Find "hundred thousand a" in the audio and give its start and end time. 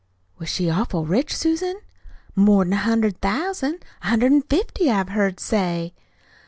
2.77-4.07